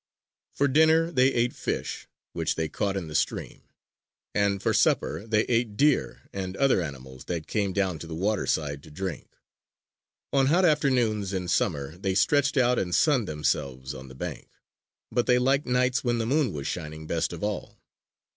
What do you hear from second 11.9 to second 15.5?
they stretched out and sunned themselves on the bank. But they